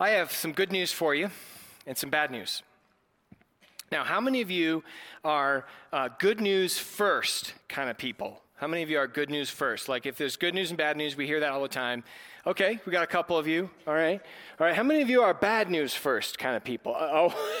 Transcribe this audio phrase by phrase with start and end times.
[0.00, 1.30] I have some good news for you
[1.84, 2.62] and some bad news.
[3.90, 4.84] Now, how many of you
[5.24, 8.40] are uh, good news first kind of people?
[8.54, 9.88] How many of you are good news first?
[9.88, 12.04] Like if there's good news and bad news, we hear that all the time.
[12.48, 13.68] Okay, we got a couple of you.
[13.86, 14.22] All right.
[14.58, 14.74] All right.
[14.74, 16.94] How many of you are bad news first kind of people?
[16.94, 17.60] Uh, oh,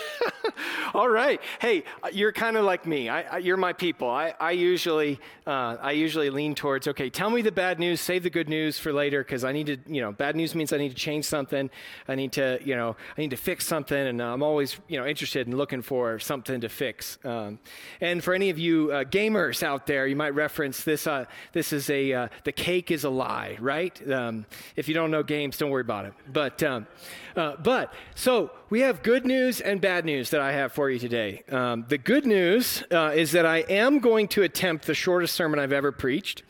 [0.94, 1.42] all right.
[1.60, 3.10] Hey, you're kind of like me.
[3.10, 4.08] I, I, you're my people.
[4.08, 6.88] I, I usually, uh, I usually lean towards.
[6.88, 8.00] Okay, tell me the bad news.
[8.00, 9.76] Save the good news for later because I need to.
[9.86, 11.68] You know, bad news means I need to change something.
[12.08, 12.58] I need to.
[12.64, 15.82] You know, I need to fix something, and I'm always, you know, interested in looking
[15.82, 17.18] for something to fix.
[17.24, 17.58] Um,
[18.00, 21.06] and for any of you uh, gamers out there, you might reference this.
[21.06, 24.10] Uh, this is a uh, the cake is a lie, right?
[24.10, 24.46] Um,
[24.78, 26.14] if you don't know games, don't worry about it.
[26.32, 26.86] But, um,
[27.34, 31.00] uh, but so we have good news and bad news that I have for you
[31.00, 31.42] today.
[31.50, 35.58] Um, the good news uh, is that I am going to attempt the shortest sermon
[35.58, 36.44] I've ever preached.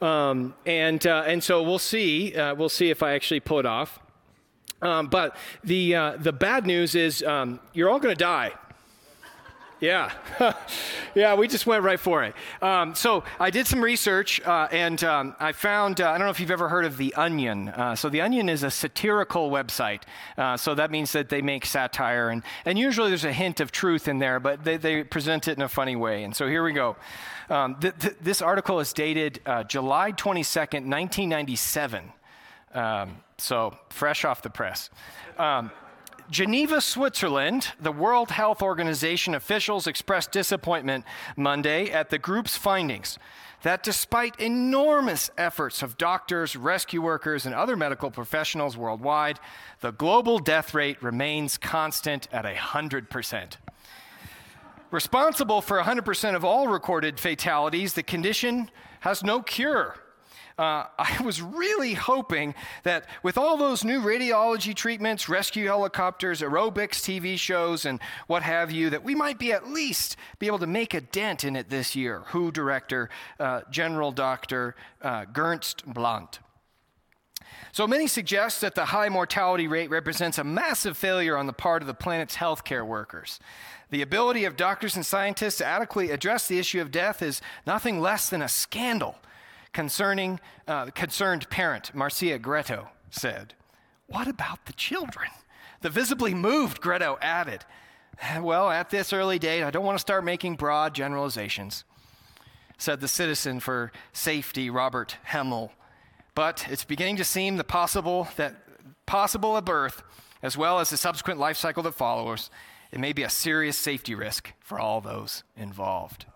[0.00, 2.36] Um, and, uh, and so we'll see.
[2.36, 3.98] Uh, we'll see if I actually pull it off.
[4.80, 8.52] Um, but the, uh, the bad news is um, you're all going to die.
[9.80, 10.12] Yeah.
[11.14, 12.34] yeah, we just went right for it.
[12.60, 16.30] Um, so I did some research uh, and um, I found, uh, I don't know
[16.30, 17.70] if you've ever heard of The Onion.
[17.70, 20.02] Uh, so The Onion is a satirical website.
[20.36, 23.72] Uh, so that means that they make satire and, and usually there's a hint of
[23.72, 26.24] truth in there, but they, they present it in a funny way.
[26.24, 26.96] And so here we go.
[27.48, 32.12] Um, th- th- this article is dated uh, July 22nd, 1997.
[32.74, 34.90] Um, so fresh off the press.
[36.30, 41.04] Geneva, Switzerland, the World Health Organization officials expressed disappointment
[41.36, 43.18] Monday at the group's findings
[43.62, 49.40] that despite enormous efforts of doctors, rescue workers, and other medical professionals worldwide,
[49.80, 53.56] the global death rate remains constant at 100%.
[54.92, 58.70] Responsible for 100% of all recorded fatalities, the condition
[59.00, 59.96] has no cure
[60.60, 67.00] uh, I was really hoping that with all those new radiology treatments, rescue helicopters, aerobics,
[67.00, 70.66] TV shows, and what have you, that we might be at least be able to
[70.66, 72.20] make a dent in it this year.
[72.26, 76.40] WHO Director, uh, General Doctor uh, Gernst Blunt.
[77.72, 81.82] So many suggest that the high mortality rate represents a massive failure on the part
[81.82, 83.38] of the planet's healthcare workers.
[83.90, 88.00] The ability of doctors and scientists to adequately address the issue of death is nothing
[88.00, 89.16] less than a scandal
[89.72, 93.54] concerning uh, concerned parent Marcia Greto said,
[94.06, 95.30] "What about the children?"
[95.82, 97.64] The visibly moved Greto added,
[98.40, 101.84] "Well, at this early date, I don't want to start making broad generalizations,"
[102.78, 105.72] said the citizen for safety Robert Hemmel.
[106.34, 108.56] But it's beginning to seem the possible that
[109.06, 110.02] possible at birth,
[110.42, 112.50] as well as the subsequent life cycle that follows,
[112.92, 116.26] it may be a serious safety risk for all those involved.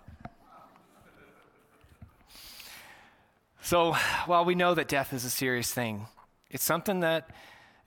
[3.65, 3.95] So
[4.27, 6.07] while we know that death is a serious thing,
[6.51, 7.31] it's something that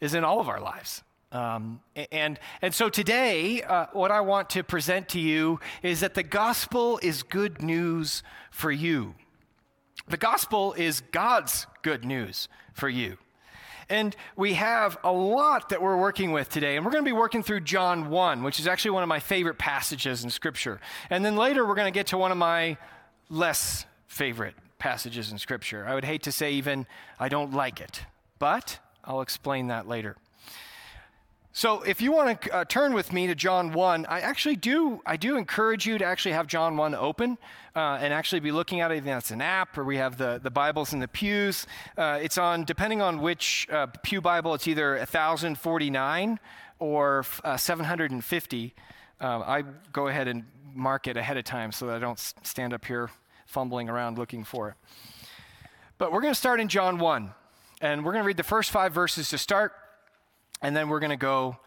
[0.02, 1.04] is in all of our lives.
[1.32, 6.16] Um, and, and so today, uh, what I want to present to you is that
[6.16, 9.14] the gospel is good news for you.
[10.08, 13.20] The gospel is God's good news for you.
[13.88, 16.76] And we have a lot that we're working with today.
[16.76, 19.20] And we're going to be working through John 1, which is actually one of my
[19.20, 20.82] favorite passages in Scripture.
[21.12, 22.78] And then later, we're going to get to one of my
[23.30, 25.86] less favorite passages in Scripture.
[25.88, 26.86] I would hate to say even
[27.20, 28.02] I don't like it,
[28.40, 30.16] but I'll explain that later.
[31.58, 35.02] So if you want to uh, turn with me to John 1, I actually do
[35.08, 37.40] I do encourage you to actually have John 1 open
[37.76, 39.04] uh, and actually be looking at it.
[39.04, 41.66] That's an app, or we have the, the Bibles in the pews.
[41.98, 46.40] Uh, it's on, depending on which uh, Pew Bible, it's either 1049
[46.78, 48.76] or uh, 750.
[49.20, 50.46] Uh, I go ahead and
[50.76, 53.10] mark it ahead of time so that I don't stand up here
[53.48, 54.76] fumbling around looking for it.
[55.98, 57.32] But we're going to start in John 1,
[57.82, 59.74] and we're going to read the first five verses to start,
[60.62, 61.58] and then we're going to go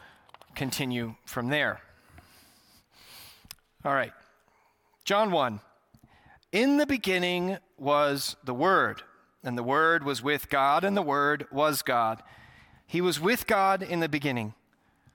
[0.54, 1.80] continue from there.
[3.84, 4.12] All right.
[5.04, 5.60] John 1.
[6.52, 9.02] In the beginning was the Word,
[9.42, 12.22] and the Word was with God, and the Word was God.
[12.86, 14.54] He was with God in the beginning.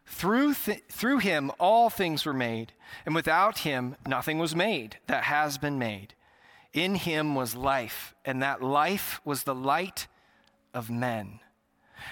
[0.05, 2.73] Through, th- through him, all things were made,
[3.05, 6.13] and without him, nothing was made that has been made.
[6.75, 10.07] In him was life, and that life was the light
[10.73, 11.39] of men.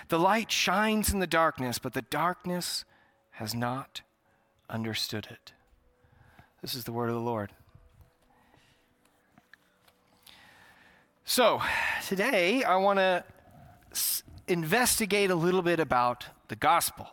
[0.08, 2.86] The light shines in the darkness, but the darkness
[3.32, 4.04] has not
[4.70, 5.52] understood it.
[6.62, 7.52] This is the word of the Lord.
[11.26, 11.62] So,
[12.08, 13.26] today I want to
[13.92, 17.10] s- investigate a little bit about the gospel.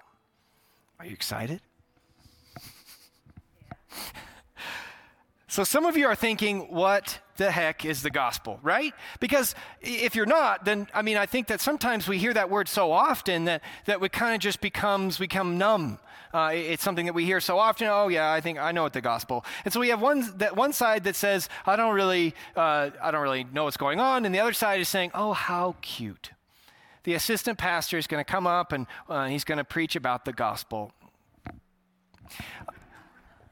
[1.00, 1.60] Are you excited?
[5.48, 8.92] So some of you are thinking, what the heck is the gospel, right?
[9.18, 12.68] Because if you're not, then I mean, I think that sometimes we hear that word
[12.68, 15.98] so often that that it kind of just becomes become numb.
[16.34, 17.88] Uh, it's something that we hear so often.
[17.88, 19.46] Oh yeah, I think I know what the gospel.
[19.64, 23.10] And so we have one that one side that says, I don't really, uh, I
[23.10, 26.32] don't really know what's going on, and the other side is saying, oh how cute.
[27.04, 30.26] The assistant pastor is going to come up and uh, he's going to preach about
[30.26, 30.92] the gospel.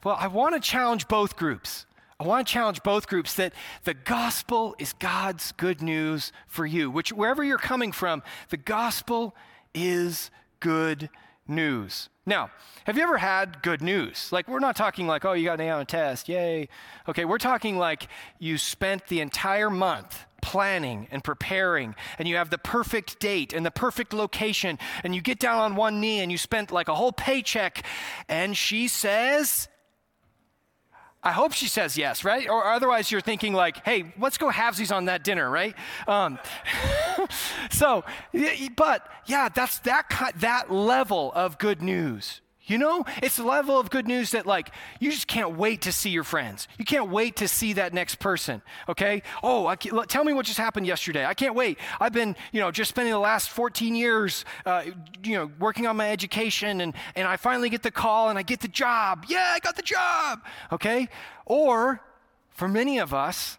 [0.05, 1.87] Well, I want to challenge both groups.
[2.21, 3.53] I want to challenge both groups that
[3.85, 6.91] the gospel is God's good news for you.
[6.91, 9.37] Which wherever you're coming from, the gospel
[9.73, 11.11] is good
[11.47, 12.09] news.
[12.27, 12.51] Now,
[12.85, 14.33] have you ever had good news?
[14.33, 16.69] Like, we're not talking like, oh, you got an A on a test, yay.
[17.09, 18.09] Okay, we're talking like
[18.41, 23.65] you spent the entire month planning and preparing, and you have the perfect date and
[23.65, 26.95] the perfect location, and you get down on one knee and you spent like a
[26.95, 27.85] whole paycheck,
[28.29, 29.69] and she says,
[31.23, 32.49] I hope she says yes, right?
[32.49, 35.75] Or otherwise, you're thinking like, "Hey, let's go halvesies on that dinner," right?
[36.07, 36.39] Um,
[37.71, 38.05] so,
[38.77, 42.41] but yeah, that's that that level of good news.
[42.69, 44.71] You know, it's the level of good news that, like,
[45.01, 46.69] you just can't wait to see your friends.
[46.79, 48.61] You can't wait to see that next person,
[48.91, 49.23] okay?
[49.43, 51.25] Oh, tell me what just happened yesterday.
[51.25, 51.79] I can't wait.
[51.99, 54.85] I've been, you know, just spending the last 14 years, uh,
[55.25, 58.43] you know, working on my education, and, and I finally get the call and I
[58.43, 59.25] get the job.
[59.29, 61.09] Yeah, I got the job, okay?
[61.47, 62.03] Or
[62.51, 63.57] for many of us,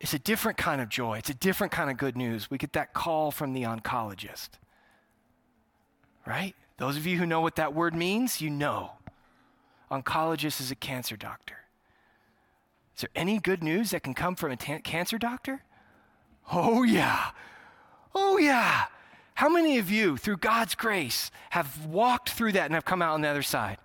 [0.00, 1.18] it's a different kind of joy.
[1.18, 2.50] It's a different kind of good news.
[2.50, 4.50] We get that call from the oncologist,
[6.26, 6.54] right?
[6.76, 8.92] Those of you who know what that word means, you know.
[9.90, 11.56] Oncologist is a cancer doctor.
[12.94, 15.62] Is there any good news that can come from a cancer doctor?
[16.52, 17.30] Oh, yeah.
[18.14, 18.84] Oh, yeah.
[19.34, 23.14] How many of you, through God's grace, have walked through that and have come out
[23.14, 23.78] on the other side?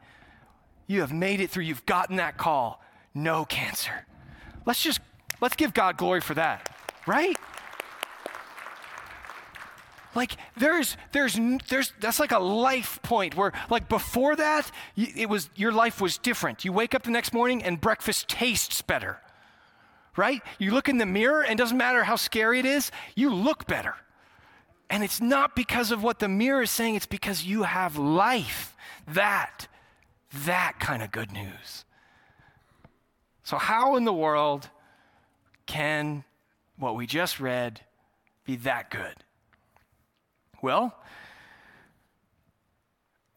[0.85, 2.81] You have made it through, you've gotten that call.
[3.13, 4.05] No cancer.
[4.65, 4.99] Let's just,
[5.41, 6.75] let's give God glory for that,
[7.07, 7.35] right?
[10.15, 11.39] Like there's there's
[11.69, 16.17] there's that's like a life point where like before that it was your life was
[16.17, 16.65] different.
[16.65, 19.19] You wake up the next morning and breakfast tastes better.
[20.15, 20.41] Right?
[20.57, 23.95] You look in the mirror and doesn't matter how scary it is, you look better.
[24.89, 28.75] And it's not because of what the mirror is saying, it's because you have life.
[29.07, 29.67] That
[30.45, 31.85] that kind of good news.
[33.43, 34.69] So how in the world
[35.67, 36.23] can
[36.77, 37.81] what we just read
[38.45, 39.23] be that good?
[40.61, 40.93] Well,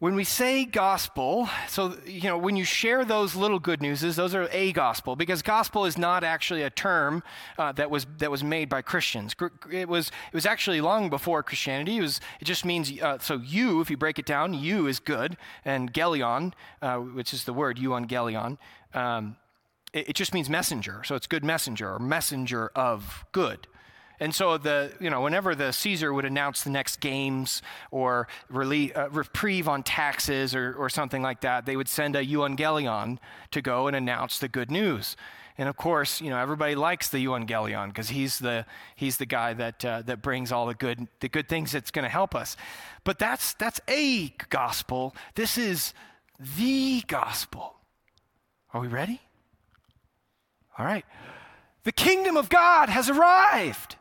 [0.03, 4.35] when we say gospel, so you know, when eu share those little good newses, those
[4.35, 7.23] are a gospel because gospel is not actually a term
[7.57, 9.37] uh, that was that was made by Christians.
[9.71, 11.99] It was it was actually long before Christianity.
[11.99, 14.99] It was it just means uh, so you, if you break it down, you is
[14.99, 16.53] good, and gelion,
[16.83, 18.59] uh, which is the word euangelion,
[18.95, 19.37] um,
[19.93, 21.03] it, it just means messenger.
[21.05, 23.69] So it's good messenger or messenger of good.
[24.21, 28.97] And so the you know whenever the Caesar would announce the next games or relief,
[28.97, 33.19] uh, reprieve on taxes or, or something like that, they would send a euangelion
[33.51, 35.17] to go and announce the good news.
[35.59, 38.65] And of course, you know everybody likes the euangelion because he's the
[38.97, 42.05] he's the guy that uh, that brings all the good the good things that's going
[42.05, 42.57] to help us.
[43.05, 45.15] But that's that's a gospel.
[45.35, 45.95] This is
[46.39, 47.75] the gospel.
[48.73, 49.21] Are we ready?
[50.79, 51.05] All right.
[51.85, 53.97] The kingdom of God has arrived.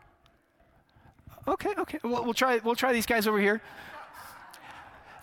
[1.47, 1.99] Okay, okay.
[2.03, 3.61] We'll, we'll, try, we'll try these guys over here.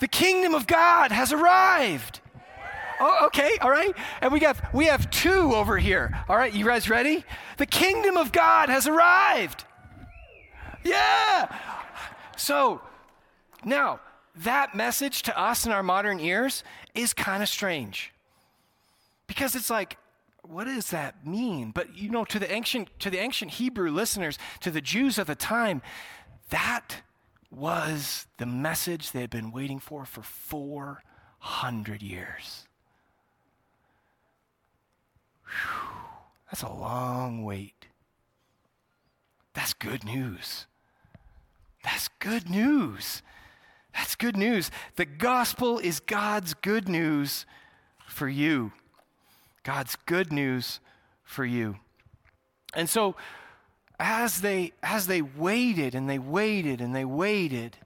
[0.00, 2.21] The kingdom of God has arrived.
[3.00, 3.95] Oh, okay, all right.
[4.21, 6.25] And we got we have two over here.
[6.28, 7.25] All right, you guys ready?
[7.57, 9.64] The kingdom of God has arrived.
[10.85, 11.54] Yeah.
[12.37, 12.81] So
[13.64, 14.00] now
[14.37, 16.64] that message to us in our modern ears
[16.95, 18.12] is kind of strange.
[19.26, 19.97] Because it's like,
[20.49, 21.71] what does that mean?
[21.73, 25.26] But you know, to the ancient to the ancient Hebrew listeners, to the Jews of
[25.26, 25.83] the time,
[26.50, 27.02] that
[27.50, 32.67] was the message they had been waiting for for 400 years.
[35.45, 35.88] Whew,
[36.50, 37.87] that's a long wait.
[39.55, 40.67] That's good news.
[41.83, 43.23] That's good news.
[43.95, 44.71] That's good news.
[44.97, 47.47] The gospel is God's good news
[48.07, 48.73] for you.
[49.62, 50.81] God's good news
[51.23, 51.77] for you.
[52.75, 53.17] And so
[53.99, 57.77] as they as they waited and they waited and they waited,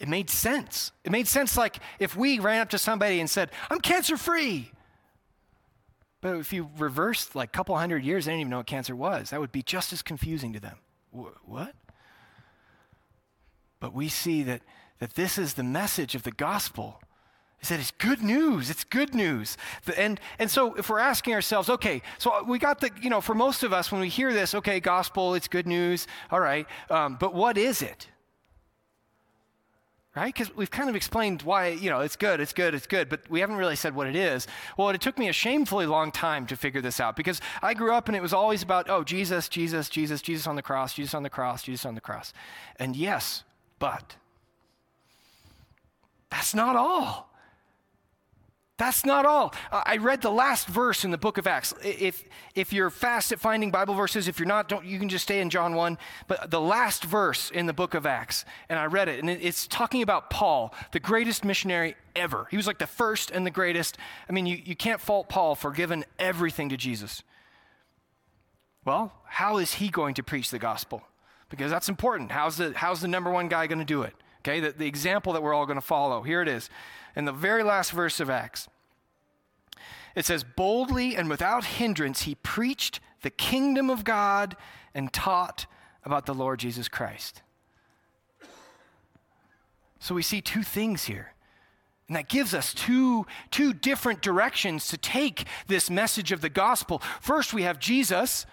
[0.00, 0.92] it made sense.
[1.04, 4.70] It made sense like if we ran up to somebody and said, I'm cancer free.
[6.20, 8.96] But if you reversed like a couple hundred years, they didn't even know what cancer
[8.96, 9.30] was.
[9.30, 10.78] That would be just as confusing to them.
[11.10, 11.74] What?
[13.80, 14.62] But we see that,
[14.98, 17.00] that this is the message of the gospel
[17.58, 18.70] He said, it's good news.
[18.70, 19.56] It's good news.
[19.96, 23.34] And, and so if we're asking ourselves, okay, so we got the, you know, for
[23.34, 27.16] most of us, when we hear this, okay, gospel, it's good news, all right, um,
[27.18, 28.06] but what is it?
[30.14, 30.32] Right?
[30.32, 33.28] Because we've kind of explained why, you know, it's good, it's good, it's good, but
[33.28, 34.46] we haven't really said what it is.
[34.76, 37.92] Well, it took me a shamefully long time to figure this out because I grew
[37.92, 41.14] up and it was always about, oh, Jesus, Jesus, Jesus, Jesus on the cross, Jesus
[41.14, 42.32] on the cross, Jesus on the cross.
[42.76, 43.44] And yes,
[43.78, 44.16] but
[46.30, 47.27] that's not all.
[48.78, 49.52] That's not all.
[49.72, 51.74] I read the last verse in the book of Acts.
[51.82, 52.22] If,
[52.54, 55.40] if you're fast at finding Bible verses, if you're not, don't, you can just stay
[55.40, 55.98] in John 1.
[56.28, 59.66] But the last verse in the book of Acts, and I read it, and it's
[59.66, 62.46] talking about Paul, the greatest missionary ever.
[62.52, 63.98] He was like the first and the greatest.
[64.28, 67.24] I mean, you, you can't fault Paul for giving everything to Jesus.
[68.84, 71.02] Well, how is he going to preach the gospel?
[71.50, 72.30] Because that's important.
[72.30, 74.14] How's the, how's the number one guy going to do it?
[74.48, 76.22] Okay, the, the example that we're all going to follow.
[76.22, 76.70] Here it is
[77.14, 78.66] in the very last verse of Acts.
[80.14, 84.56] It says, Boldly and without hindrance, he preached the kingdom of God
[84.94, 85.66] and taught
[86.02, 87.42] about the Lord Jesus Christ.
[89.98, 91.34] So we see two things here.
[92.06, 97.02] And that gives us two, two different directions to take this message of the gospel.
[97.20, 98.46] First, we have Jesus,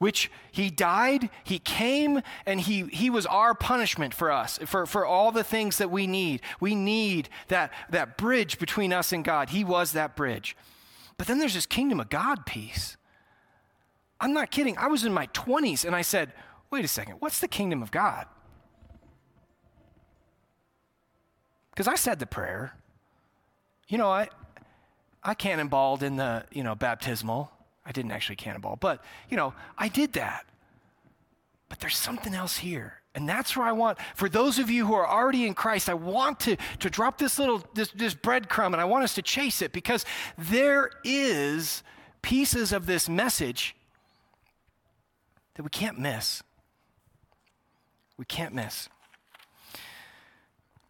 [0.00, 5.04] which he died, he came, and he, he was our punishment for us, for, for
[5.04, 6.40] all the things that we need.
[6.58, 9.50] We need that, that bridge between us and God.
[9.50, 10.56] He was that bridge.
[11.18, 12.96] But then there's this kingdom of God piece.
[14.18, 14.78] I'm not kidding.
[14.78, 16.32] I was in my 20s and I said,
[16.70, 18.24] wait a second, what's the kingdom of God?
[21.72, 22.72] Because I said the prayer.
[23.86, 24.30] You know, I,
[25.22, 27.52] I cannonballed in the, you know, baptismal.
[27.84, 30.46] I didn't actually cannonball, but you know, I did that.
[31.68, 33.00] But there's something else here.
[33.14, 35.94] And that's where I want, for those of you who are already in Christ, I
[35.94, 39.62] want to, to drop this little, this, this breadcrumb and I want us to chase
[39.62, 40.04] it because
[40.38, 41.82] there is
[42.22, 43.74] pieces of this message
[45.54, 46.42] that we can't miss.
[48.16, 48.88] We can't miss.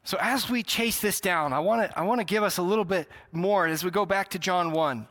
[0.04, 2.62] So as we chase this down, I want to I want to give us a
[2.62, 5.06] little bit more as we go back to John 1.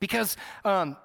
[0.00, 0.96] Because um,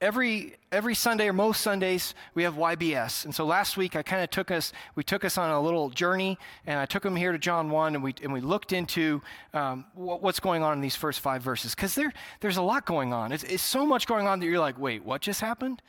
[0.00, 4.22] every every Sunday or most Sundays we have YBS, and so last week I kind
[4.22, 7.32] of took us we took us on a little journey, and I took them here
[7.32, 10.96] to John one, and we and we looked into um, what's going on in these
[10.96, 13.32] first five verses because there there's a lot going on.
[13.32, 15.82] It's, it's so much going on that you're like, wait, what just happened?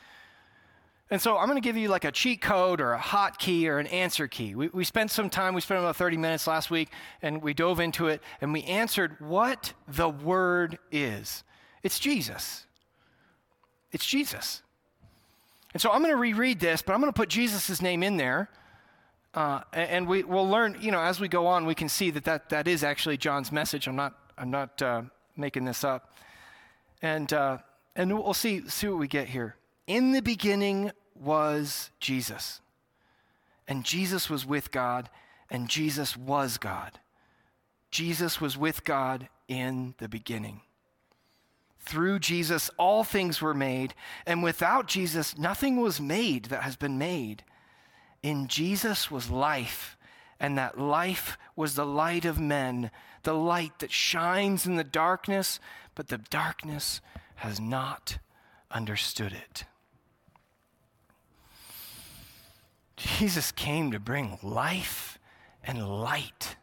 [1.12, 3.70] And so I'm going to give you like a cheat code or a hot key
[3.70, 4.56] or an answer key.
[4.56, 6.90] We, we spent some time, we spent about 30 minutes last week,
[7.22, 11.44] and we dove into it, and we answered what the word is.
[11.86, 12.66] It's Jesus.
[13.92, 14.64] It's Jesus.
[15.72, 18.18] And so I'm going to reread this, but I'm going to put Jesus' name in
[18.18, 18.50] there.
[19.36, 22.24] Uh, and we, will learn, you know, as we go on, we can see that
[22.24, 23.88] that, that is actually John's message.
[23.88, 25.04] I'm not, I'm not uh,
[25.38, 26.12] making this up.
[27.04, 27.60] And, uh,
[27.96, 29.56] and we'll see, see what we get here.
[29.86, 32.62] In the beginning was Jesus.
[33.68, 35.12] And Jesus was with God,
[35.52, 36.98] and Jesus was God.
[37.92, 40.62] Jesus was with God in the beginning.
[41.86, 43.94] Through Jesus, all things were made,
[44.26, 47.44] and without Jesus, nothing was made that has been made.
[48.24, 49.96] In Jesus was life,
[50.40, 52.90] and that life was the light of men,
[53.22, 55.60] the light that shines in the darkness,
[55.94, 57.02] but the darkness
[57.36, 58.18] has not
[58.72, 59.66] understood it.
[62.96, 65.20] Jesus came to bring life
[65.64, 66.56] and light.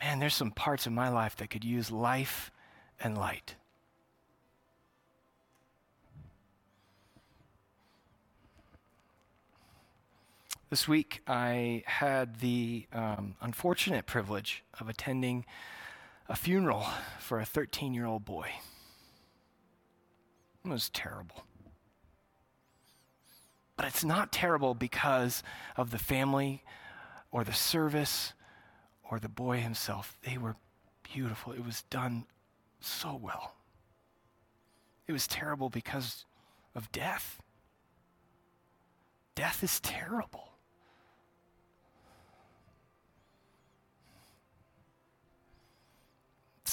[0.00, 2.50] Man, there's some parts of my life that could use life
[2.98, 3.54] and light.
[10.70, 15.44] This week, I had the um, unfortunate privilege of attending
[16.28, 16.86] a funeral
[17.18, 18.46] for a 13 year old boy.
[20.64, 21.44] It was terrible.
[23.76, 25.42] But it's not terrible because
[25.76, 26.62] of the family
[27.32, 28.34] or the service
[29.02, 30.16] or the boy himself.
[30.22, 30.54] They were
[31.02, 31.52] beautiful.
[31.52, 32.26] It was done
[32.78, 33.56] so well.
[35.08, 36.26] It was terrible because
[36.76, 37.42] of death.
[39.34, 40.49] Death is terrible.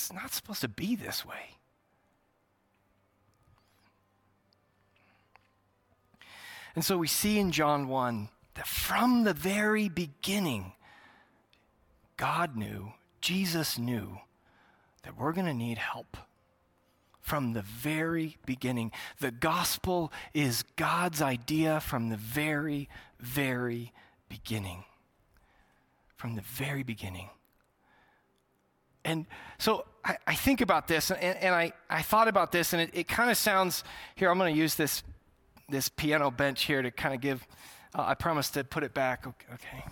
[0.07, 1.57] It's not supposed to be this way.
[6.75, 10.71] And so we see in John 1 that from the very beginning,
[12.15, 14.19] God knew, Jesus knew
[15.03, 16.15] that we're going to need help.
[17.19, 18.93] From the very beginning.
[19.19, 22.87] The gospel is God's idea from the very,
[23.19, 23.91] very
[24.29, 24.85] beginning.
[26.15, 27.29] From the very beginning.
[29.03, 29.25] And
[29.57, 29.85] so
[30.25, 33.29] I, think about this, and, and, I, I thought about this, and it, it kind
[33.29, 33.83] of sounds
[34.15, 35.03] here, I'm going to use this,
[35.69, 37.45] this piano bench here to kind of give,
[37.93, 39.27] uh, I promise to put it back.
[39.27, 39.83] Okay.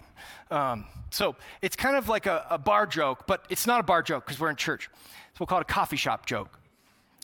[0.52, 4.02] Um, so it's kind of like a, a bar joke, but it's not a bar
[4.02, 4.90] joke because we're in church.
[4.94, 6.60] So we'll call it a coffee shop joke.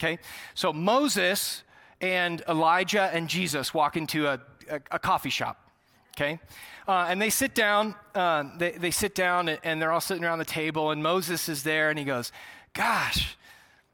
[0.01, 0.19] Okay?
[0.53, 1.63] So Moses
[2.01, 5.69] and Elijah and Jesus walk into a, a, a coffee shop.
[6.17, 6.39] Okay?
[6.88, 10.39] Uh, and they sit down, uh, they, they sit down and they're all sitting around
[10.39, 12.31] the table, and Moses is there and he goes,
[12.74, 13.38] Gosh,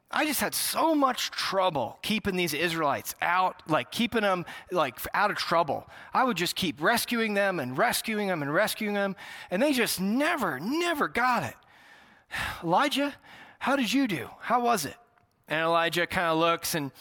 [0.10, 5.32] I just had so much trouble keeping these Israelites out, like keeping them like out
[5.32, 5.88] of trouble.
[6.14, 9.16] I would just keep rescuing them and rescuing them and rescuing them,
[9.52, 11.56] and they just never, never got it.
[12.64, 13.14] Elijah,
[13.60, 14.30] how did you do?
[14.40, 14.96] How was it?
[15.48, 16.92] And Elijah kind of looks and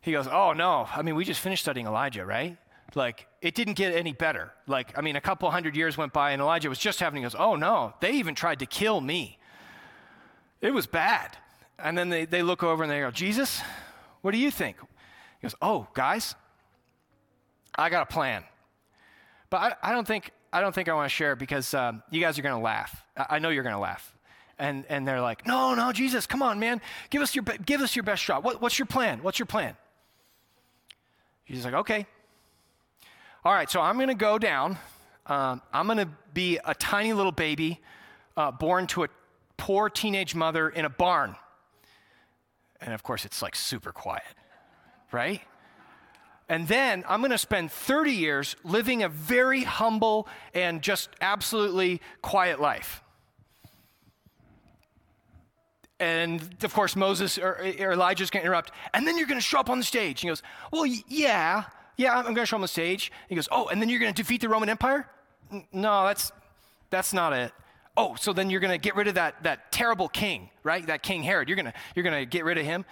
[0.00, 2.56] he goes, Oh no, I mean, we just finished studying Elijah, right?
[2.94, 4.52] Like, it didn't get any better.
[4.66, 7.22] Like, I mean, a couple hundred years went by and Elijah was just having, he
[7.22, 9.38] goes, Oh no, they even tried to kill me.
[10.62, 11.36] It was bad.
[11.78, 13.60] And then they, they look over and they go, Jesus,
[14.22, 14.76] what do you think?
[14.78, 16.34] He goes, Oh, guys,
[17.76, 18.44] I got a plan.
[19.50, 22.02] But I, I don't think I don't think I want to share it because um,
[22.10, 23.04] you guys are going to laugh.
[23.16, 24.14] I, I know you're going to laugh.
[24.58, 26.80] And, and they're like, no, no, Jesus, come on, man.
[27.10, 28.44] Give us your, give us your best shot.
[28.44, 29.22] What, what's your plan?
[29.22, 29.76] What's your plan?
[31.46, 32.06] Jesus like, okay.
[33.44, 34.78] All right, so I'm going to go down.
[35.26, 37.80] Um, I'm going to be a tiny little baby
[38.36, 39.08] uh, born to a
[39.62, 41.36] poor teenage mother in a barn.
[42.80, 44.34] And of course, it's like super quiet,
[45.12, 45.40] right?
[46.48, 52.00] And then I'm going to spend 30 years living a very humble and just absolutely
[52.22, 53.04] quiet life.
[56.00, 58.72] And of course, Moses or, or Elijah's going to interrupt.
[58.92, 60.22] And then you're going to show up on the stage.
[60.22, 60.42] He goes,
[60.72, 61.66] Well, yeah,
[61.96, 63.12] yeah, I'm going to show up on the stage.
[63.28, 65.08] He goes, Oh, and then you're going to defeat the Roman Empire?
[65.72, 66.32] No, that's,
[66.90, 67.52] that's not it
[67.96, 70.86] oh, so then you're going to get rid of that, that terrible king, right?
[70.86, 71.48] That King Herod.
[71.48, 72.84] You're going you're going to get rid of him?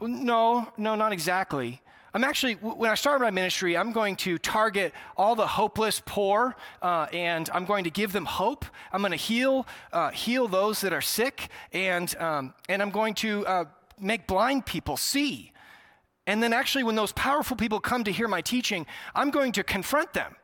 [0.00, 1.80] No, no, not exactly.
[2.16, 6.56] I'm actually, when I started my ministry, I'm going to target all the hopeless poor,
[6.80, 8.64] uh, and I'm going to give them hope.
[8.90, 13.12] I'm going to heal, uh, heal those that are sick, and um, and I'm going
[13.16, 13.64] to uh,
[14.00, 15.52] make blind people see.
[16.26, 19.62] And then, actually, when those powerful people come to hear my teaching, I'm going to
[19.62, 20.36] confront them.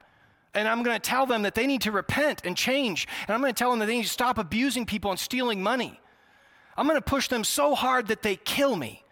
[0.55, 3.09] And I'm going to tell them that they need to repent and change.
[3.27, 5.62] And I'm going to tell them that they need to stop abusing people and stealing
[5.62, 5.99] money.
[6.77, 9.03] I'm going to push them so hard that they kill me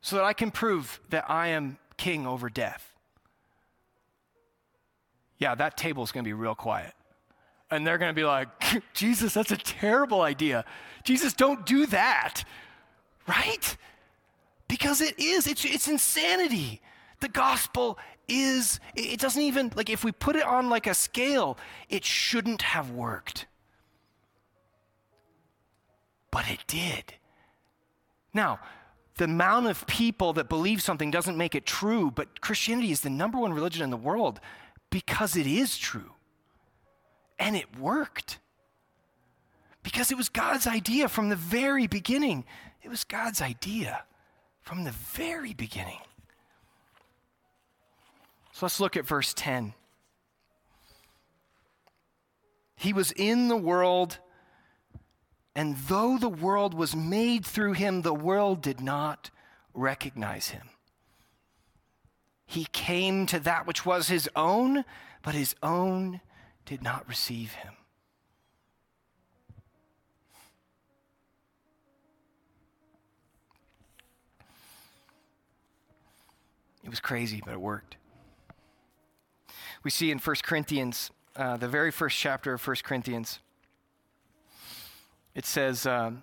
[0.00, 2.92] so that I can prove that I am king over death.
[5.38, 6.92] Yeah, that table is going to be real quiet.
[7.70, 8.48] And they're going to be like,
[8.94, 10.64] Jesus, that's a terrible idea.
[11.04, 12.44] Jesus, don't do that.
[13.26, 13.76] Right?
[14.68, 16.80] Because it is, it's, it's insanity.
[17.20, 17.98] The gospel
[18.32, 22.62] is, it doesn't even, like, if we put it on like a scale, it shouldn't
[22.62, 23.46] have worked.
[26.30, 27.14] But it did.
[28.32, 28.60] Now,
[29.16, 33.10] the amount of people that believe something doesn't make it true, but Christianity is the
[33.10, 34.40] number one religion in the world
[34.90, 36.12] because it is true.
[37.38, 38.38] And it worked.
[39.82, 42.44] Because it was God's idea from the very beginning.
[42.82, 44.04] It was God's idea
[44.60, 46.00] from the very beginning.
[48.62, 49.74] So let's look at verse 10.
[52.76, 54.18] He was in the world,
[55.56, 59.32] and though the world was made through him, the world did not
[59.74, 60.68] recognize him.
[62.46, 64.84] He came to that which was his own,
[65.24, 66.20] but his own
[66.64, 67.74] did not receive him.
[76.84, 77.96] It was crazy, but it worked
[79.84, 83.40] we see in 1 Corinthians, uh, the very first chapter of 1 Corinthians,
[85.34, 86.22] it says um,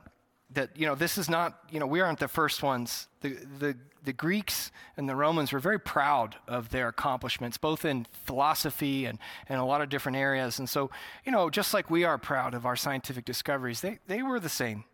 [0.51, 3.07] that, you know, this is not, you know, we aren't the first ones.
[3.21, 8.05] The, the, the Greeks and the Romans were very proud of their accomplishments, both in
[8.25, 10.59] philosophy and, and a lot of different areas.
[10.59, 10.89] And so,
[11.25, 14.49] you know, just like we are proud of our scientific discoveries, they, they were the
[14.49, 14.85] same.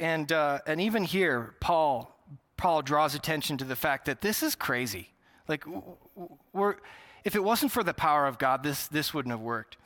[0.00, 2.18] And, uh, and even here, Paul,
[2.56, 5.10] Paul draws attention to the fact that this is crazy.
[5.48, 5.64] Like,
[6.52, 6.76] we're
[7.26, 9.76] if it wasn't for the power of God, this, this wouldn't have worked.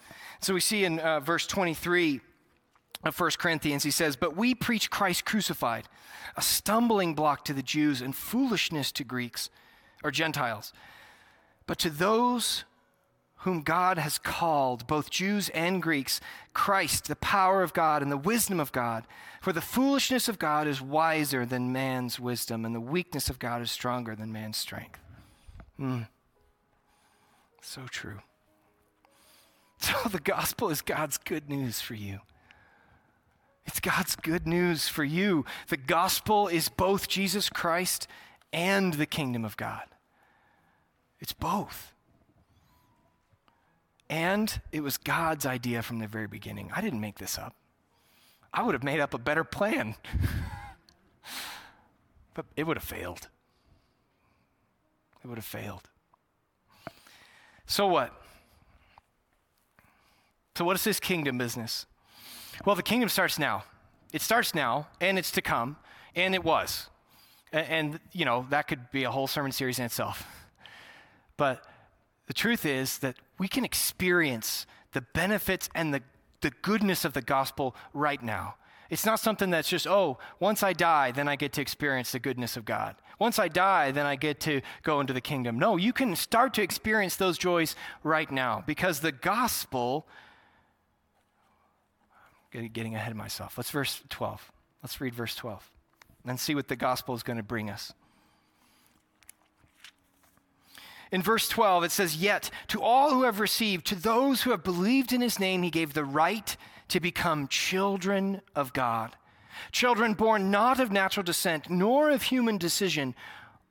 [0.40, 2.20] So we see in uh, verse 23
[3.03, 5.88] of 1 Corinthians, he says, But we preach Christ crucified,
[6.37, 9.48] a stumbling block to the Jews and foolishness to Greeks
[10.05, 10.74] or Gentiles.
[11.66, 12.64] But to those
[13.37, 16.20] whom God has called, both Jews and Greeks,
[16.53, 19.07] Christ, the power of God and the wisdom of God.
[19.40, 23.62] For the foolishness of God is wiser than man's wisdom, and the weakness of God
[23.62, 25.00] is stronger than man's strength.
[25.81, 26.07] Mm.
[27.60, 28.20] So true.
[29.82, 32.18] So the gospel is God's good news for you.
[33.64, 35.46] It's God's good news for you.
[35.68, 38.06] The gospel is both Jesus Christ
[38.52, 39.84] and the kingdom of God.
[41.18, 41.94] It's both.
[44.10, 46.70] And it was God's idea from the very beginning.
[46.74, 47.54] I didn't make this up.
[48.52, 49.94] I would have made up a better plan.
[52.34, 53.28] but it would have failed.
[55.22, 55.89] It would have failed.
[57.70, 58.12] So what?
[60.56, 61.87] So, what is this kingdom business?
[62.66, 63.62] Well, the kingdom starts now.
[64.12, 65.76] It starts now, and it's to come,
[66.16, 66.88] and it was.
[67.52, 70.26] And, and, you know, that could be a whole sermon series in itself.
[71.37, 71.64] But
[72.26, 76.02] the truth is that we can experience the benefits and the,
[76.40, 78.56] the goodness of the gospel right now.
[78.90, 82.18] It's not something that's just, oh, once I die, then I get to experience the
[82.18, 82.96] goodness of God.
[83.20, 85.59] Once I die, then I get to go into the kingdom.
[85.59, 90.09] No, you can start to experience those joys right now because the gospel
[92.52, 93.56] I'm getting ahead of myself.
[93.56, 94.50] Let's verse 12.
[94.83, 95.70] Let's read verse 12
[96.24, 97.92] and see what the gospel is going to bring us.
[101.12, 104.62] In verse 12, it says, Yet to all who have received, to those who have
[104.62, 106.56] believed in his name, he gave the right
[106.88, 109.16] to become children of God.
[109.72, 113.14] Children born not of natural descent, nor of human decision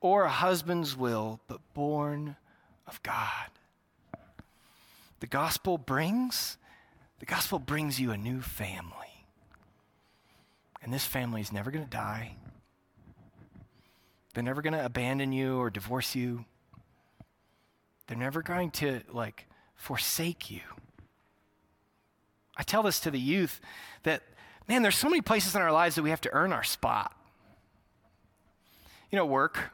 [0.01, 2.35] or a husband's will, but born
[2.87, 3.49] of God.
[5.19, 6.57] The gospel brings
[7.19, 8.93] the gospel brings you a new family.
[10.81, 12.37] And this family is never going to die.
[14.33, 16.45] They're never going to abandon you or divorce you.
[18.07, 20.61] They're never going to, like, forsake you.
[22.55, 23.59] I tell this to the youth
[24.03, 24.23] that,
[24.69, 27.13] man, there's so many places in our lives that we have to earn our spot.
[29.11, 29.71] You know, work,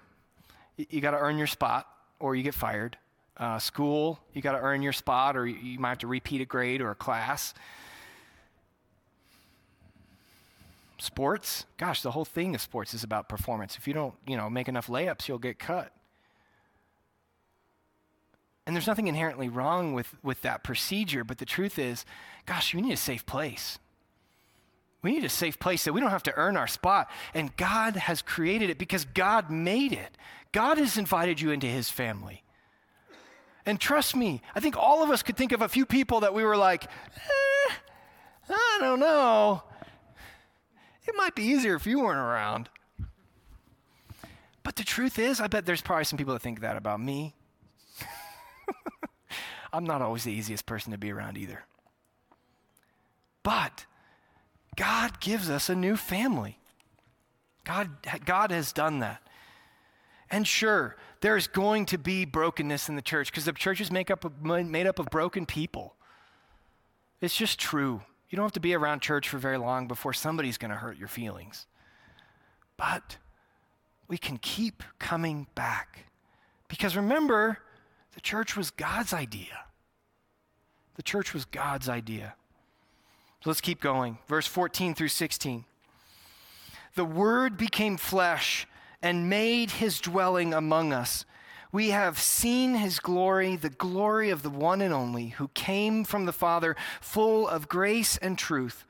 [0.78, 1.86] you, got to earn your spot
[2.20, 2.98] or you get fired.
[3.38, 6.40] Uh, school, you got to earn your spot, or you, you might have to repeat
[6.40, 7.54] a grade or a class.
[10.98, 13.76] Sports, gosh, the whole thing of sports is about performance.
[13.76, 15.92] If you don't, you know, make enough layups, you'll get cut.
[18.66, 22.06] And there's nothing inherently wrong with, with that procedure, but the truth is,
[22.46, 23.80] gosh, you need a safe place.
[25.06, 27.12] We need a safe place that we don't have to earn our spot.
[27.36, 30.18] And God has created it because God made it.
[30.52, 32.42] God has invited you into his family.
[33.68, 36.34] And trust me, I think all of us could think of a few people that
[36.34, 37.74] we were like, eh,
[38.50, 39.62] I don't know.
[41.08, 42.70] It might be easier if you weren't around.
[44.64, 47.36] But the truth is, I bet there's probably some people that think that about me.
[49.72, 51.64] I'm not always the easiest person to be around either.
[53.44, 53.86] But
[54.76, 56.60] God gives us a new family.
[57.64, 57.90] God,
[58.26, 59.22] God has done that.
[60.30, 64.12] And sure, there's going to be brokenness in the church because the church is make
[64.12, 65.96] up of, made up of broken people.
[67.22, 68.02] It's just true.
[68.30, 70.98] You don't have to be around church for very long before somebody's going to hurt
[70.98, 71.68] your feelings.
[72.78, 73.18] But
[74.08, 76.06] we can keep coming back.
[76.68, 77.60] Because remember,
[78.14, 79.66] the church was God's idea.
[80.96, 82.36] The church was God's idea.
[83.46, 84.18] Let's keep going.
[84.28, 85.66] Verse 14 through 16.
[86.96, 88.68] The Word became flesh
[89.02, 91.26] and made his dwelling among us.
[91.72, 96.26] We have seen his glory, the glory of the one and only, who came from
[96.26, 98.86] the Father, full of grace and truth.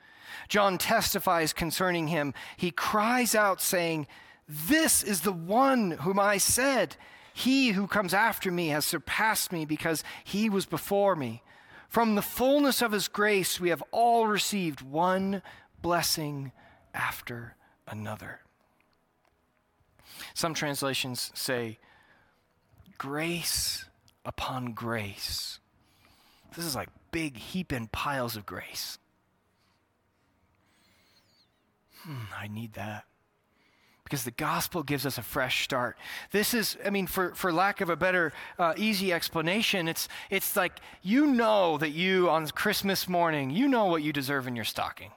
[0.48, 2.34] John testifies concerning him.
[2.56, 4.08] He cries out, saying,
[4.48, 6.96] This is the one whom I said,
[7.34, 11.42] He who comes after me has surpassed me because he was before me.
[11.96, 15.42] From the fullness of his grace, we have all received one
[15.82, 16.52] blessing
[16.94, 17.56] after
[17.88, 18.42] another.
[20.34, 21.78] Some translations say,
[22.98, 23.86] grace
[24.26, 25.62] upon grace.
[26.54, 28.98] This is like big heaping piles of grace.
[32.00, 33.06] Hmm, I need that.
[34.06, 35.98] Because the gospel gives us a fresh start.
[36.32, 40.56] This is, I mean, for, for lack of a better, uh, easy explanation, it's, it's
[40.56, 44.64] like you know that you, on Christmas morning, you know what you deserve in your
[44.64, 45.12] stocking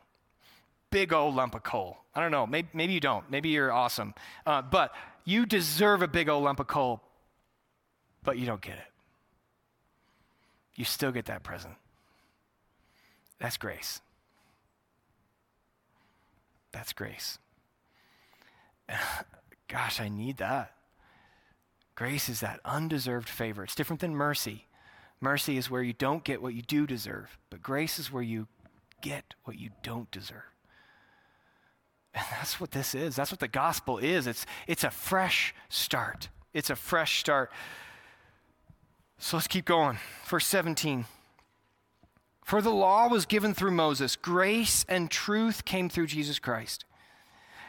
[0.90, 1.98] big old lump of coal.
[2.14, 2.46] I don't know.
[2.46, 3.30] Maybe, maybe you don't.
[3.30, 4.14] Maybe you're awesome.
[4.46, 7.00] Uh, but you deserve a big old lump of coal,
[8.24, 8.84] but you don't get it.
[10.74, 11.74] You still get that present.
[13.38, 14.00] That's grace.
[16.72, 17.38] That's grace.
[19.68, 20.72] Gosh, I need that.
[21.94, 23.64] Grace is that undeserved favor.
[23.64, 24.66] It's different than mercy.
[25.20, 28.46] Mercy is where you don't get what you do deserve, but grace is where you
[29.02, 30.54] get what you don't deserve.
[32.14, 33.16] And that's what this is.
[33.16, 34.26] That's what the gospel is.
[34.26, 36.28] It's, it's a fresh start.
[36.52, 37.50] It's a fresh start.
[39.18, 39.98] So let's keep going.
[40.26, 41.04] Verse 17.
[42.44, 46.84] For the law was given through Moses, grace and truth came through Jesus Christ.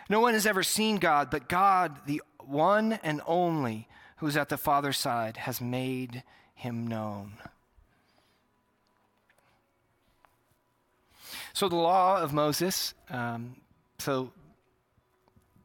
[0.09, 4.49] No one has ever seen God, but God, the one and only who is at
[4.49, 6.23] the Father's side, has made
[6.55, 7.33] him known.
[11.53, 13.55] So the law of Moses, um,
[13.99, 14.31] so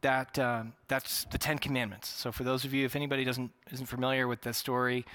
[0.03, 2.09] that um, that's the Ten Commandments.
[2.09, 5.07] So for those of you, if anybody doesn't isn't familiar with this story,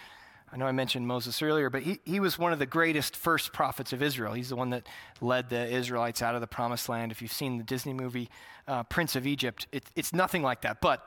[0.52, 3.54] I know I mentioned Moses earlier, but he, he was one of the greatest first
[3.54, 4.34] prophets of Israel.
[4.34, 4.88] He's the one that
[5.22, 7.12] led the Israelites out of the promised land.
[7.12, 8.30] If you've seen the Disney movie
[8.68, 11.06] uh, Prince of Egypt, it, it's nothing like that, but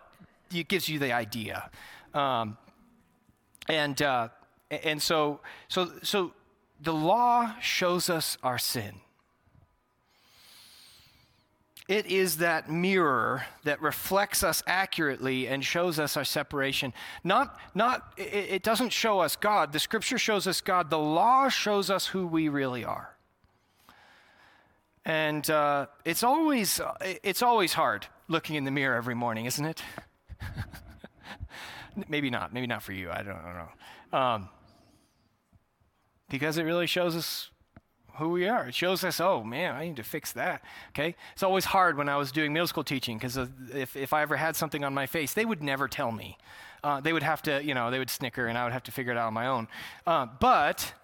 [0.54, 1.70] it gives you the idea.
[2.14, 2.56] Um,
[3.68, 4.28] and uh,
[4.70, 6.32] and so so so
[6.80, 9.00] the law shows us our sin.
[11.92, 16.94] It is that mirror that reflects us accurately and shows us our separation.
[17.22, 19.74] Not, not, it, doesn't show us God.
[19.74, 20.88] The scripture shows us God.
[20.88, 23.14] The law shows us who we really are.
[25.04, 29.82] And uh, it's always, it's always hard looking in the mirror every morning, isn't it?
[32.08, 32.54] maybe not.
[32.54, 33.10] Maybe not for you.
[33.10, 34.18] I don't, I don't know.
[34.18, 34.48] Um,
[36.30, 37.50] because it really shows us
[38.16, 38.66] who we are.
[38.68, 40.62] It shows us, oh man, I need to fix that.
[40.90, 41.14] Okay?
[41.32, 43.36] It's always hard when I was doing middle school teaching because
[43.72, 46.38] if, if I ever had something on my face, they would never tell me.
[46.84, 48.92] Uh, they would have to, you know, they would snicker and I would have to
[48.92, 49.68] figure it out on my own.
[50.06, 50.94] Uh, but,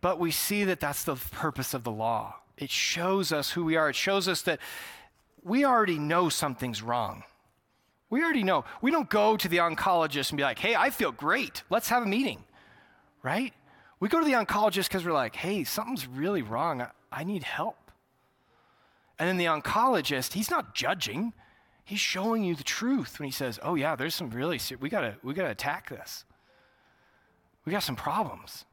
[0.00, 2.36] but we see that that's the purpose of the law.
[2.56, 3.90] It shows us who we are.
[3.90, 4.60] It shows us that
[5.42, 7.22] we already know something's wrong.
[8.08, 8.64] We already know.
[8.82, 11.62] We don't go to the oncologist and be like, hey, I feel great.
[11.70, 12.44] Let's have a meeting,
[13.22, 13.52] right?
[13.98, 16.86] We go to the oncologist because we're like, hey, something's really wrong.
[17.10, 17.90] I, need help.
[19.18, 21.32] And then the oncologist, he's not judging.
[21.84, 25.02] He's showing you the truth when he says, "Oh yeah, there's some really we got
[25.02, 26.24] to we got to attack this.
[27.64, 28.64] We got some problems."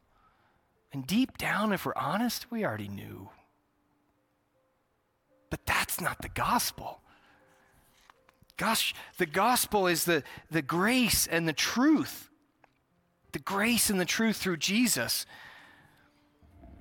[0.92, 3.30] And deep down if we're honest, we already knew.
[5.50, 7.02] But that's not the gospel.
[8.58, 12.30] Gosh, the gospel is the, the grace and the truth
[13.34, 15.26] the grace and the truth through Jesus.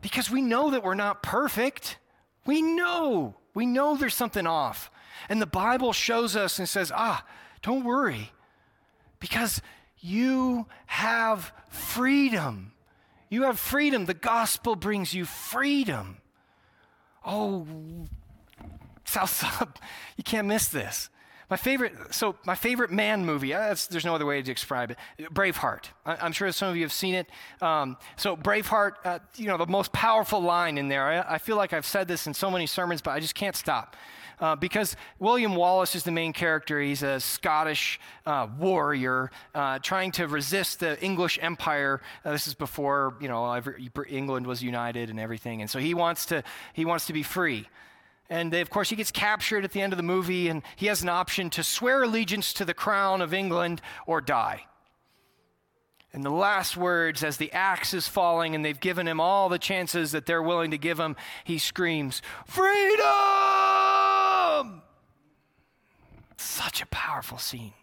[0.00, 1.98] Because we know that we're not perfect.
[2.46, 3.34] We know.
[3.54, 4.90] We know there's something off.
[5.28, 7.24] And the Bible shows us and says, ah,
[7.62, 8.32] don't worry,
[9.20, 9.62] because
[9.98, 12.72] you have freedom.
[13.30, 14.06] You have freedom.
[14.06, 16.18] The gospel brings you freedom.
[17.24, 17.66] Oh,
[19.04, 19.78] South Sub,
[20.16, 21.08] you can't miss this.
[21.52, 24.96] My favorite, so my favorite man movie, uh, there's no other way to describe it,
[25.18, 25.84] Braveheart.
[26.06, 27.28] I, am sure some of you have seen it.
[27.60, 31.56] Um, so Braveheart, uh, you know, the most powerful line in there, I, I, feel
[31.56, 33.98] like I've said this in so many sermons, but I just can't stop.
[34.40, 36.80] Uh, because William Wallace is the main character.
[36.80, 42.00] He's a Scottish uh, warrior uh, trying to resist the English Empire.
[42.24, 43.62] Uh, this is before you know
[44.08, 47.68] England was united and everything, and so he wants to he wants to be free.
[48.32, 51.02] And of course, he gets captured at the end of the movie, and he has
[51.02, 54.64] an option to swear allegiance to the crown of England or die.
[56.14, 59.58] And the last words, as the axe is falling and they've given him all the
[59.58, 61.14] chances that they're willing to give him,
[61.44, 63.02] he screams, Freedom!
[66.38, 67.74] Such a powerful scene.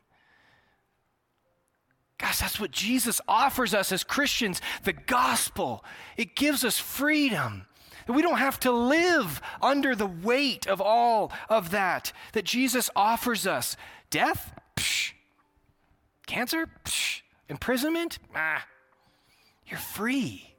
[2.17, 5.85] Gosh, that's what Jesus offers us as Christians the gospel.
[6.17, 7.67] It gives us freedom.
[8.09, 12.89] That we don't have to live under the weight of all of that that Jesus
[12.95, 13.77] offers us.
[14.09, 14.51] Death?
[14.75, 15.11] Psh.
[16.25, 16.65] Cancer?
[16.85, 17.21] Psh.
[17.49, 18.17] Imprisonment?
[18.35, 18.65] Ah.
[19.67, 20.55] You're free.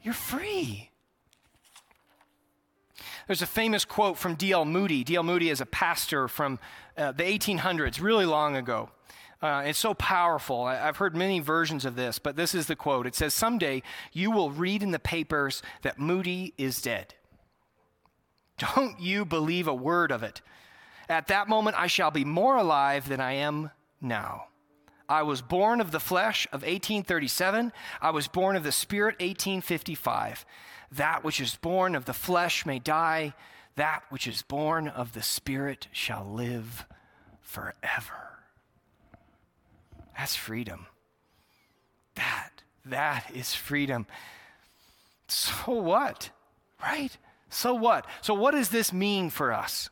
[0.00, 0.88] You're free.
[3.26, 4.64] There's a famous quote from D.L.
[4.64, 5.04] Moody.
[5.04, 5.24] D.L.
[5.24, 6.58] Moody is a pastor from
[6.96, 8.88] uh, the 1800s, really long ago.
[9.42, 10.62] Uh, it's so powerful.
[10.62, 13.06] I, I've heard many versions of this, but this is the quote.
[13.06, 17.14] It says, Someday you will read in the papers that Moody is dead.
[18.56, 20.40] Don't you believe a word of it.
[21.08, 24.46] At that moment, I shall be more alive than I am now.
[25.08, 27.72] I was born of the flesh of 1837.
[28.00, 30.46] I was born of the spirit 1855.
[30.92, 33.34] That which is born of the flesh may die.
[33.74, 36.86] That which is born of the spirit shall live
[37.40, 38.41] forever.
[40.16, 40.86] That's freedom.
[42.14, 42.50] That,
[42.84, 44.06] that is freedom.
[45.28, 46.30] So what?
[46.82, 47.16] Right?
[47.48, 48.06] So what?
[48.20, 49.88] So, what does this mean for us?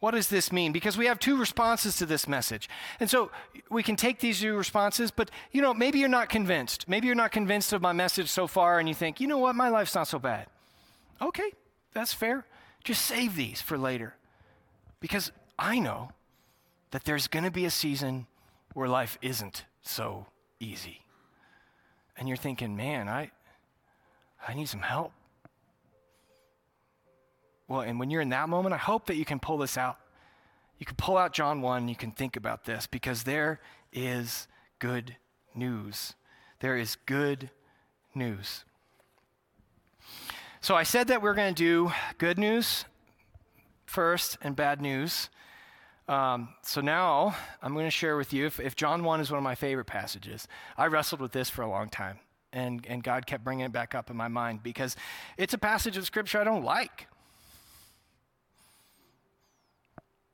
[0.00, 0.72] What does this mean?
[0.72, 2.70] Because we have two responses to this message.
[3.00, 3.30] And so
[3.70, 6.88] we can take these two responses, but you know, maybe you're not convinced.
[6.88, 9.54] Maybe you're not convinced of my message so far and you think, you know what,
[9.54, 10.46] my life's not so bad.
[11.20, 11.52] Okay,
[11.92, 12.46] that's fair.
[12.82, 14.14] Just save these for later.
[15.00, 16.12] Because I know
[16.92, 18.26] that there's going to be a season
[18.74, 20.26] where life isn't so
[20.58, 21.04] easy.
[22.16, 23.30] And you're thinking, man, I,
[24.46, 25.12] I need some help.
[27.68, 29.98] Well, and when you're in that moment, I hope that you can pull this out.
[30.78, 33.60] You can pull out John 1, you can think about this because there
[33.92, 35.16] is good
[35.54, 36.14] news.
[36.60, 37.50] There is good
[38.14, 38.64] news.
[40.60, 42.84] So I said that we're going to do good news
[43.86, 45.28] first and bad news.
[46.10, 49.38] Um, so now I'm going to share with you if, if, John 1 is one
[49.38, 50.48] of my favorite passages.
[50.76, 52.18] I wrestled with this for a long time,
[52.52, 54.96] and, and God kept bringing it back up in my mind because
[55.38, 57.06] it's a passage of Scripture I don't like.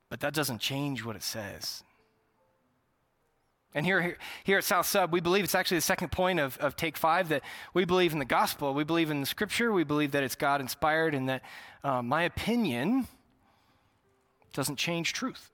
[0.09, 1.83] But that doesn't change what it says.
[3.75, 6.75] And here, here, at South Sub, we believe it's actually the second point of, of
[6.75, 7.43] Take Five that
[7.75, 8.73] we believe in the gospel.
[8.73, 9.71] We believe in the scripture.
[9.71, 11.43] We believe that it's God inspired and that
[11.83, 13.07] uh, my opinion
[14.53, 15.51] doesn't change truth.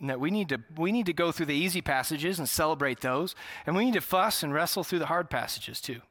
[0.00, 3.34] That we need, to, we need to go through the easy passages and celebrate those.
[3.66, 6.02] And we need to fuss and wrestle through the hard passages too.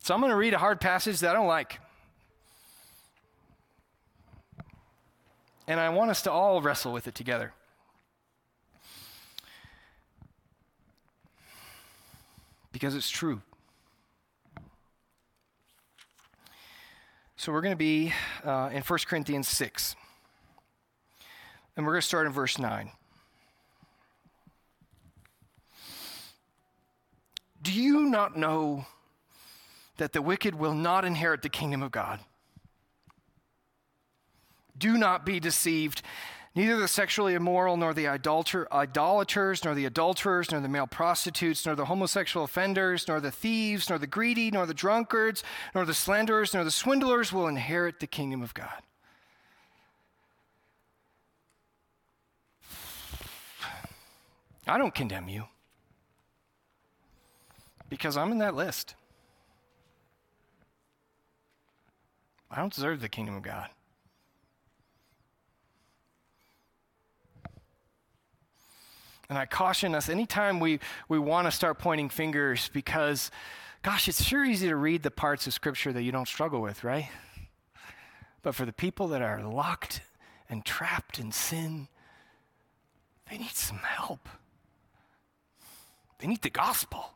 [0.00, 1.80] So I'm going to read a hard passage that I don't like.
[5.68, 7.52] And I want us to all wrestle with it together.
[12.72, 13.42] Because it's true.
[17.36, 18.12] So we're going to be
[18.44, 19.96] uh, in 1 Corinthians 6.
[21.76, 22.90] And we're going to start in verse 9.
[27.62, 28.86] Do you not know
[29.96, 32.20] that the wicked will not inherit the kingdom of God?
[34.78, 36.02] Do not be deceived.
[36.54, 41.66] Neither the sexually immoral, nor the idolater, idolaters, nor the adulterers, nor the male prostitutes,
[41.66, 45.42] nor the homosexual offenders, nor the thieves, nor the greedy, nor the drunkards,
[45.74, 48.82] nor the slanderers, nor the swindlers will inherit the kingdom of God.
[54.66, 55.44] I don't condemn you
[57.88, 58.94] because I'm in that list.
[62.50, 63.68] I don't deserve the kingdom of God.
[69.28, 73.30] And I caution us anytime we, we want to start pointing fingers because,
[73.82, 76.84] gosh, it's sure easy to read the parts of Scripture that you don't struggle with,
[76.84, 77.08] right?
[78.42, 80.02] But for the people that are locked
[80.48, 81.88] and trapped in sin,
[83.28, 84.28] they need some help.
[86.26, 87.12] They need the gospel.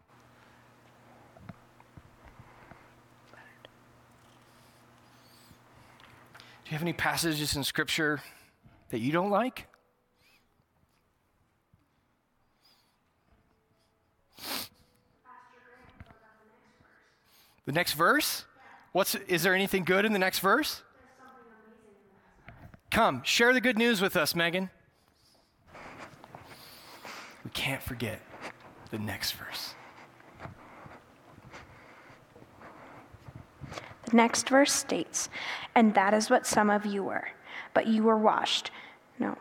[6.64, 8.22] Do you have any passages in Scripture
[8.90, 9.66] that you don't like?
[17.64, 18.44] The next verse?
[18.92, 20.84] What's is there anything good in the next verse?
[22.92, 24.70] Come, share the good news with us, Megan.
[27.44, 28.20] We can't forget
[28.90, 29.74] the next verse.
[34.04, 35.28] The next verse states,
[35.74, 37.28] And that is what some of you were,
[37.74, 38.70] but you were washed.
[39.18, 39.36] No.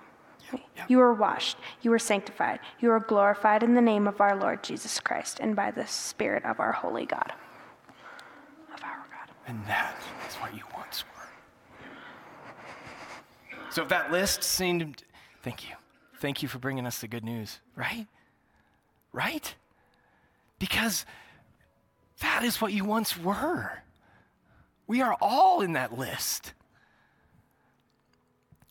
[0.88, 4.64] You were washed, you were sanctified, you were glorified in the name of our Lord
[4.64, 7.34] Jesus Christ and by the Spirit of our holy God.
[8.74, 9.30] Of our God.
[9.46, 9.96] And that
[10.28, 11.86] is what you once were.
[13.70, 15.04] So if that list seemed,
[15.44, 15.76] thank you.
[16.20, 18.08] Thank you for bringing us the good news, right?
[19.12, 19.56] Right?
[20.60, 21.06] Because
[22.22, 23.84] that is what you once were.
[24.88, 26.54] We are all in that list.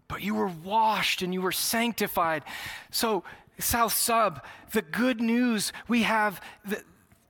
[0.06, 2.42] But you were washed and you were sanctified.
[2.90, 3.24] So,
[3.58, 6.40] South Sub, the good news we have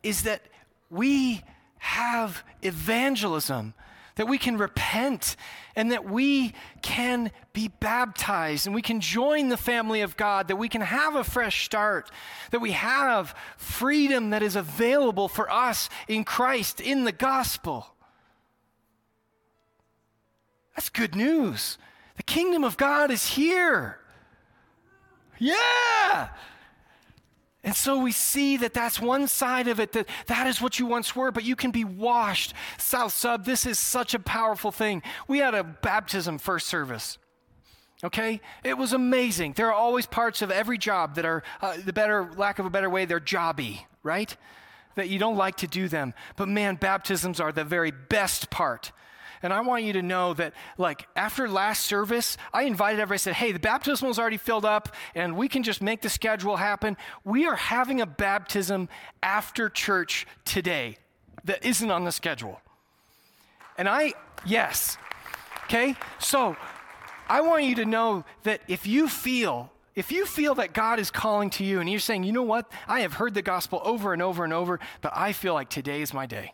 [0.03, 0.43] is that
[0.91, 1.43] we
[1.79, 3.75] have evangelism
[4.19, 5.37] that we can repent
[5.77, 6.53] and that we
[6.83, 11.15] can be baptized and we can join the family of God, that we can have
[11.15, 12.11] a fresh start,
[12.51, 17.95] that we have freedom that is available for us in Christ, in the gospel.
[20.75, 21.79] That's good news.
[22.17, 24.01] The kingdom of God is here.
[25.39, 26.31] Yeah.
[27.69, 30.87] And so we see that that's one side of it, that that is what you
[30.87, 32.55] once were, but you can be washed.
[32.79, 35.03] South Sub, this is such a powerful thing.
[35.29, 37.19] We had a baptism first service.
[38.03, 38.41] Okay?
[38.65, 39.53] It was amazing.
[39.53, 42.71] There are always parts of every job that are, uh, the better, lack of a
[42.71, 44.35] better way, they're jobby, right?
[44.95, 46.15] That you don't like to do them.
[46.37, 48.93] But man, baptisms are the very best part.
[49.43, 53.19] And I want you to know that, like, after last service, I invited everybody, I
[53.19, 56.57] said, hey, the baptismal is already filled up, and we can just make the schedule
[56.57, 56.97] happen.
[57.25, 58.89] We are having a baptism
[59.23, 60.99] after church today
[61.45, 62.61] that isn't on the schedule.
[63.77, 64.15] And I,
[64.45, 64.99] yes.
[65.65, 65.95] Okay?
[66.19, 66.57] So
[67.29, 71.11] I want you to know that if you feel if you feel that God is
[71.11, 74.13] calling to you and you're saying, you know what, I have heard the gospel over
[74.13, 76.53] and over and over, but I feel like today is my day.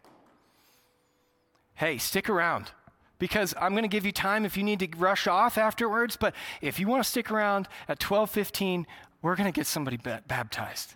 [1.74, 2.70] Hey, stick around
[3.18, 6.16] because I'm going to give you time if you need to rush off afterwards.
[6.16, 8.84] But if you want to stick around at 12:15,
[9.22, 10.94] we're going to get somebody ba- baptized.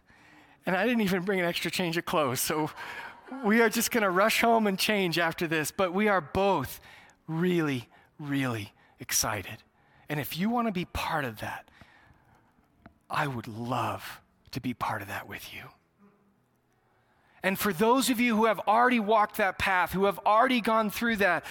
[0.67, 2.71] And I didn't even bring an extra change of clothes, so
[3.43, 5.71] we are just going to rush home and change after this.
[5.71, 6.81] But we are both
[7.27, 9.63] really, really excited.
[10.09, 11.69] And if you want to be part of that,
[13.11, 14.21] I would love
[14.51, 15.63] to be part of that with you.
[17.43, 20.91] And for those of you who have already walked that path, who have already gone
[20.91, 21.45] through that,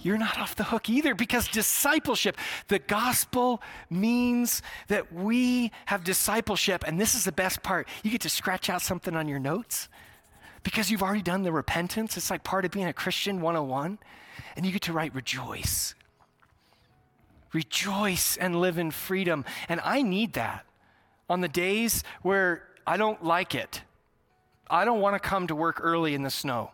[0.00, 2.36] you're not off the hook either because discipleship,
[2.68, 6.84] the gospel means that we have discipleship.
[6.86, 9.88] And this is the best part you get to scratch out something on your notes
[10.62, 12.16] because you've already done the repentance.
[12.16, 13.98] It's like part of being a Christian 101.
[14.56, 15.94] And you get to write rejoice.
[17.52, 19.44] Rejoice and live in freedom.
[19.68, 20.66] And I need that
[21.28, 23.82] on the days where I don't like it.
[24.68, 26.70] I don't want to come to work early in the snow.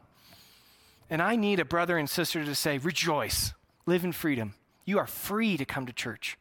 [1.11, 3.53] And I need a brother and sister to say, rejoice,
[3.85, 4.55] live in freedom.
[4.85, 6.39] You are free to come to church.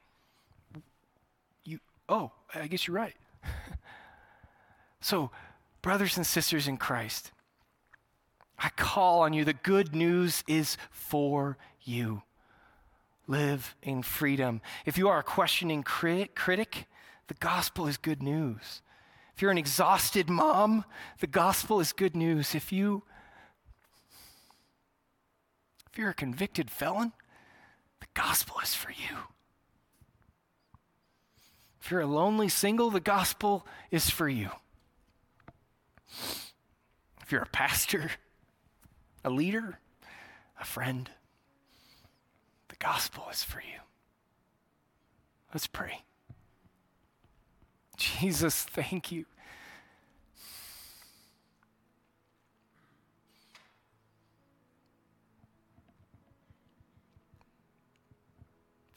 [1.66, 3.16] You, oh, I guess you're right.
[5.02, 5.30] so,
[5.82, 7.32] brothers and sisters in Christ,
[8.58, 9.44] I call on you.
[9.44, 12.22] The good news is for you.
[13.28, 14.62] Live in freedom.
[14.86, 16.88] If you are a questioning crit- critic,
[17.28, 18.82] the gospel is good news.
[19.42, 20.86] If you're an exhausted mom,
[21.20, 22.54] the gospel is good news.
[22.54, 23.02] If you
[25.92, 27.12] if you're a convicted felon,
[28.02, 29.18] the gospel is for you.
[31.82, 34.52] If you're a lonely single, the gospel is for you.
[37.24, 38.12] If you're a pastor,
[39.26, 39.80] a leader,
[40.60, 41.10] a friend,
[42.68, 43.80] the gospel is for you.
[45.52, 46.04] Let's pray.
[47.98, 49.26] Jesus, thank you.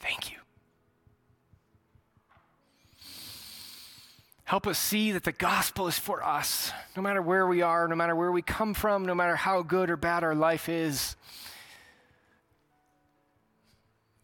[0.05, 0.37] Thank you.
[4.43, 7.95] Help us see that the gospel is for us, no matter where we are, no
[7.95, 11.15] matter where we come from, no matter how good or bad our life is.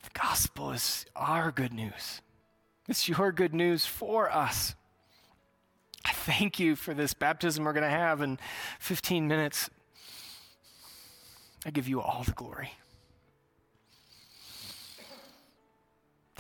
[0.04, 2.22] The gospel is our good news.
[2.88, 4.76] It's your good news for us.
[6.06, 8.38] I thank you for this baptism we're going to have in
[8.80, 9.72] 15 minutes.
[11.66, 12.74] I give you all the glory.